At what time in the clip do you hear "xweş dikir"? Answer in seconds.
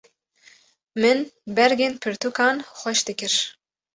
2.79-3.33